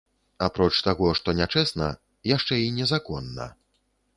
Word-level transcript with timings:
Апроч 0.45 0.69
таго, 0.87 1.09
што 1.19 1.35
нячэсна, 1.41 1.91
яшчэ 2.35 2.53
й 2.63 2.75
незаконна. 2.79 3.51